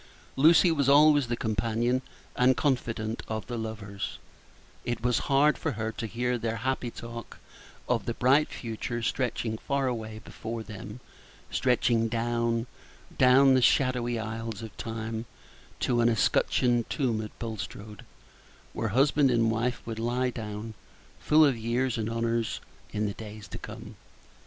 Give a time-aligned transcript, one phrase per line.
[0.35, 2.01] Lucy was always the companion
[2.35, 4.17] and confidante of the lovers;
[4.83, 7.37] it was hard for her to hear their happy talk
[7.87, 10.99] of the bright future stretching far away before them
[11.51, 12.65] stretching down,
[13.15, 15.25] down the shadowy aisles of Time,
[15.79, 18.03] to an escutcheoned tomb at Bulstrode,
[18.73, 20.73] where husband and wife would lie down,
[21.19, 22.59] full of years and honors,
[22.91, 23.95] in the days to come.